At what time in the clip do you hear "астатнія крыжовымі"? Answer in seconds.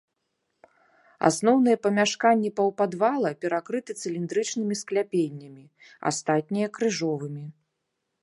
6.13-7.45